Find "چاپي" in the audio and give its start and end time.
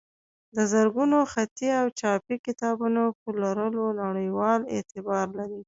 1.99-2.37